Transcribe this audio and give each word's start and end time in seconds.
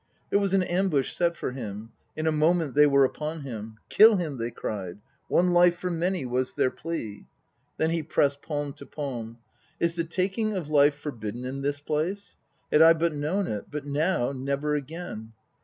There 0.31 0.39
was 0.39 0.55
an 0.55 0.63
ambush 0.63 1.13
set 1.13 1.37
for 1.37 1.51
him; 1.51 1.91
in 2.15 2.25
a 2.25 2.31
moment 2.31 2.73
they 2.73 2.87
were 2.87 3.05
upon 3.05 3.41
him. 3.41 3.77
"Kill 3.87 4.15
him!" 4.15 4.37
they 4.37 4.49
cried; 4.49 4.97
"one 5.27 5.51
life 5.51 5.77
for 5.77 5.91
many," 5.91 6.25
was 6.25 6.55
their 6.55 6.71
plea. 6.71 7.27
Then 7.77 7.91
he 7.91 8.01
pressed 8.01 8.41
palm 8.41 8.73
to 8.77 8.87
palm. 8.87 9.37
"Is 9.79 9.95
the 9.95 10.03
taking 10.03 10.53
of 10.53 10.71
life 10.71 10.95
forbidden 10.95 11.45
in 11.45 11.61
this 11.61 11.79
place? 11.79 12.35
Had 12.71 12.81
I 12.81 12.93
but 12.93 13.13
known 13.13 13.45
it! 13.45 13.65
But 13.69 13.85
now, 13.85 14.31
never 14.31 14.73
again 14.73 15.33